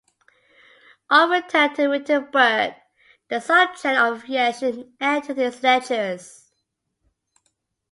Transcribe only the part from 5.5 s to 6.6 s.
lectures.